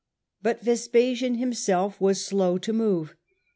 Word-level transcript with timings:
But 0.41 0.61
Vespasian 0.61 1.35
himself 1.35 2.01
was 2.01 2.25
slow 2.25 2.57
to 2.57 2.73
move. 2.73 3.13